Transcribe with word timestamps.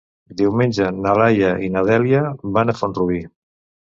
Diumenge 0.37 0.85
na 1.05 1.11
Laia 1.19 1.51
i 1.67 1.69
na 1.75 1.83
Dèlia 1.89 2.23
van 2.57 2.73
a 2.73 2.75
Font-rubí. 2.81 3.19